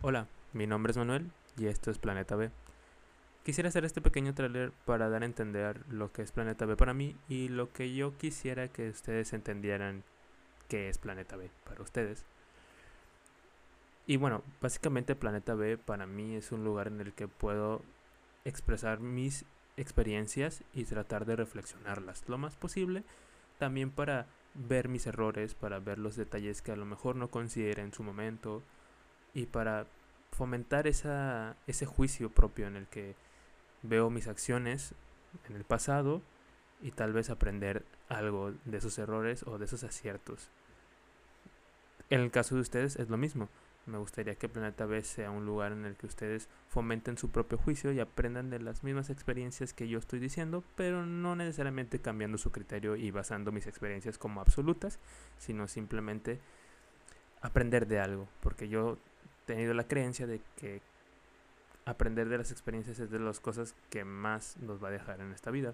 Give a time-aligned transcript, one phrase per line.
[0.00, 2.52] Hola, mi nombre es Manuel y esto es Planeta B.
[3.42, 6.94] Quisiera hacer este pequeño trailer para dar a entender lo que es Planeta B para
[6.94, 10.04] mí y lo que yo quisiera que ustedes entendieran
[10.68, 12.26] que es Planeta B para ustedes.
[14.06, 17.82] Y bueno, básicamente Planeta B para mí es un lugar en el que puedo
[18.44, 19.46] expresar mis
[19.76, 23.02] experiencias y tratar de reflexionarlas lo más posible.
[23.58, 27.82] También para ver mis errores, para ver los detalles que a lo mejor no consideré
[27.82, 28.62] en su momento
[29.38, 29.86] y para
[30.32, 33.14] fomentar esa, ese juicio propio en el que
[33.82, 34.94] veo mis acciones
[35.48, 36.22] en el pasado
[36.82, 40.48] y tal vez aprender algo de esos errores o de esos aciertos.
[42.10, 43.48] En el caso de ustedes es lo mismo.
[43.86, 47.58] Me gustaría que Planeta B sea un lugar en el que ustedes fomenten su propio
[47.58, 52.38] juicio y aprendan de las mismas experiencias que yo estoy diciendo, pero no necesariamente cambiando
[52.38, 54.98] su criterio y basando mis experiencias como absolutas,
[55.38, 56.40] sino simplemente
[57.40, 58.98] aprender de algo, porque yo
[59.48, 60.82] tenido la creencia de que
[61.86, 65.32] aprender de las experiencias es de las cosas que más nos va a dejar en
[65.32, 65.72] esta vida.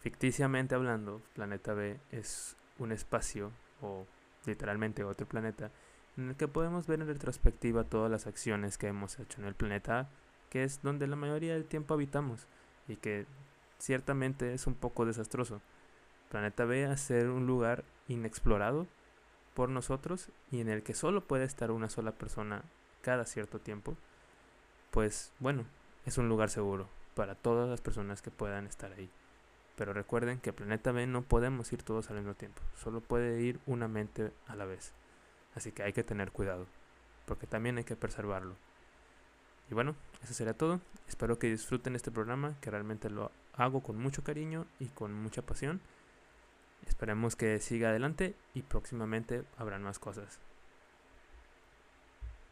[0.00, 4.06] Ficticiamente hablando, Planeta B es un espacio o
[4.46, 5.70] literalmente otro planeta
[6.16, 9.54] en el que podemos ver en retrospectiva todas las acciones que hemos hecho en el
[9.54, 10.08] planeta A,
[10.48, 12.46] que es donde la mayoría del tiempo habitamos
[12.88, 13.26] y que
[13.78, 15.60] ciertamente es un poco desastroso.
[16.30, 18.86] Planeta B a ser un lugar inexplorado
[19.56, 22.62] por nosotros y en el que solo puede estar una sola persona
[23.00, 23.96] cada cierto tiempo,
[24.90, 25.64] pues bueno,
[26.04, 29.08] es un lugar seguro para todas las personas que puedan estar ahí.
[29.74, 33.58] Pero recuerden que Planeta B no podemos ir todos al mismo tiempo, solo puede ir
[33.64, 34.92] una mente a la vez.
[35.54, 36.66] Así que hay que tener cuidado,
[37.24, 38.56] porque también hay que preservarlo.
[39.70, 40.82] Y bueno, eso sería todo.
[41.08, 45.40] Espero que disfruten este programa, que realmente lo hago con mucho cariño y con mucha
[45.40, 45.80] pasión.
[46.86, 50.40] Esperemos que siga adelante y próximamente habrán más cosas.